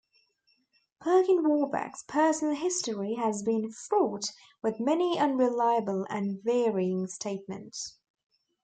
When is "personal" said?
2.07-2.55